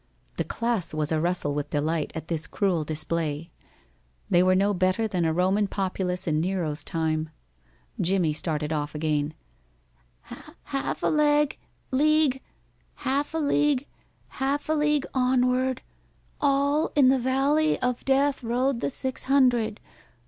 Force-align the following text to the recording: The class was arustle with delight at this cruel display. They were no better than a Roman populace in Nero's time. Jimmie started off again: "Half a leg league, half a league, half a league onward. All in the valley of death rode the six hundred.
The 0.37 0.43
class 0.43 0.95
was 0.95 1.11
arustle 1.11 1.53
with 1.53 1.69
delight 1.69 2.11
at 2.15 2.27
this 2.27 2.47
cruel 2.47 2.83
display. 2.83 3.51
They 4.31 4.41
were 4.41 4.55
no 4.55 4.73
better 4.73 5.07
than 5.07 5.25
a 5.25 5.31
Roman 5.31 5.67
populace 5.67 6.25
in 6.25 6.41
Nero's 6.41 6.83
time. 6.83 7.29
Jimmie 7.99 8.33
started 8.33 8.73
off 8.73 8.95
again: 8.95 9.35
"Half 10.63 11.03
a 11.03 11.07
leg 11.07 11.59
league, 11.91 12.41
half 12.95 13.35
a 13.35 13.37
league, 13.37 13.85
half 14.29 14.67
a 14.69 14.73
league 14.73 15.05
onward. 15.13 15.83
All 16.41 16.91
in 16.95 17.09
the 17.09 17.19
valley 17.19 17.79
of 17.79 18.03
death 18.03 18.41
rode 18.43 18.79
the 18.79 18.89
six 18.89 19.25
hundred. 19.25 19.79